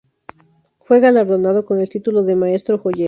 [0.79, 2.99] Fue galardonado con el título de Maestro Joyero.